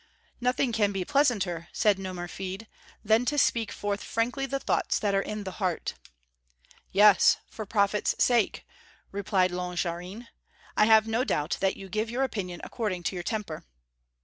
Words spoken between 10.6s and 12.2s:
"I have no doubt that you give